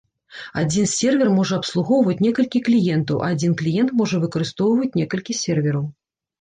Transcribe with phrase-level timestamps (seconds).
[0.61, 5.89] Адзін сервер можа абслугоўваць некалькі кліентаў, а адзін кліент можа выкарыстоўваць некалькі сервераў.